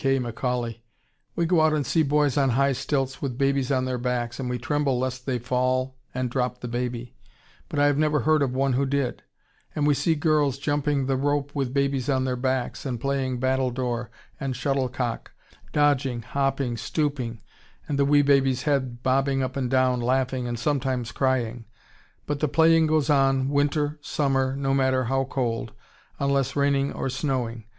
[0.03, 0.17] K.
[0.19, 0.79] McCauley.
[1.35, 4.49] "We go out and see boys on high stilts, with babies on their backs, and
[4.49, 7.13] we tremble lest they fall and drop the baby;
[7.69, 9.21] but I have never heard of one who did;
[9.75, 14.09] and we see girls, jumping the rope with babies on their backs, and playing battledore
[14.39, 15.33] and shuttlecock,
[15.71, 17.39] dodging, hopping, stooping,
[17.87, 21.65] and the wee baby's head bobbing up and down, laughing, and sometimes crying;
[22.25, 25.73] but the playing goes on, winter, summer, no matter how cold,
[26.19, 27.65] unless raining or snowing.